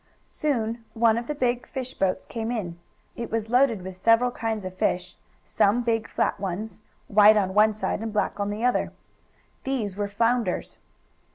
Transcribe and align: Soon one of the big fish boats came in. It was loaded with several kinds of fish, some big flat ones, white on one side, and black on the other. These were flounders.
Soon 0.25 0.83
one 0.95 1.15
of 1.15 1.27
the 1.27 1.35
big 1.35 1.67
fish 1.67 1.93
boats 1.93 2.25
came 2.25 2.49
in. 2.51 2.79
It 3.15 3.29
was 3.29 3.51
loaded 3.51 3.83
with 3.83 3.97
several 3.97 4.31
kinds 4.31 4.65
of 4.65 4.75
fish, 4.75 5.15
some 5.45 5.83
big 5.83 6.07
flat 6.07 6.39
ones, 6.39 6.81
white 7.07 7.37
on 7.37 7.53
one 7.53 7.75
side, 7.75 7.99
and 7.99 8.11
black 8.11 8.39
on 8.39 8.49
the 8.49 8.65
other. 8.65 8.93
These 9.63 9.95
were 9.95 10.07
flounders. 10.07 10.79